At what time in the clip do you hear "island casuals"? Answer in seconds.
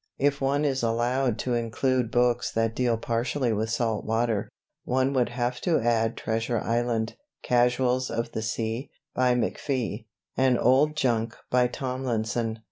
6.59-8.09